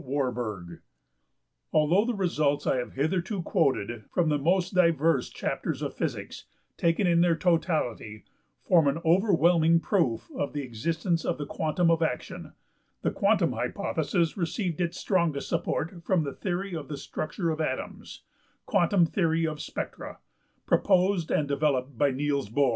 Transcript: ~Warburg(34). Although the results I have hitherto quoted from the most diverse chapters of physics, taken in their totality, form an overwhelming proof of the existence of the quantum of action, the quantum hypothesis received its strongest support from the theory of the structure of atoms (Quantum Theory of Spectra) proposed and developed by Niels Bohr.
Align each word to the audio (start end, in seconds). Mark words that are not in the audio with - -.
~Warburg(34). 0.03 0.79
Although 1.73 2.05
the 2.05 2.15
results 2.17 2.65
I 2.65 2.77
have 2.77 2.93
hitherto 2.93 3.43
quoted 3.43 4.05
from 4.09 4.29
the 4.29 4.39
most 4.39 4.73
diverse 4.73 5.29
chapters 5.29 5.83
of 5.83 5.93
physics, 5.93 6.45
taken 6.75 7.05
in 7.05 7.21
their 7.21 7.35
totality, 7.35 8.25
form 8.63 8.87
an 8.87 8.97
overwhelming 9.05 9.79
proof 9.79 10.27
of 10.35 10.53
the 10.53 10.63
existence 10.63 11.23
of 11.23 11.37
the 11.37 11.45
quantum 11.45 11.91
of 11.91 12.01
action, 12.01 12.53
the 13.03 13.11
quantum 13.11 13.51
hypothesis 13.51 14.35
received 14.35 14.81
its 14.81 14.97
strongest 14.99 15.47
support 15.47 16.03
from 16.03 16.23
the 16.23 16.33
theory 16.33 16.75
of 16.75 16.87
the 16.87 16.97
structure 16.97 17.51
of 17.51 17.61
atoms 17.61 18.23
(Quantum 18.65 19.05
Theory 19.05 19.45
of 19.45 19.61
Spectra) 19.61 20.17
proposed 20.65 21.29
and 21.29 21.47
developed 21.47 21.95
by 21.95 22.09
Niels 22.09 22.49
Bohr. 22.49 22.69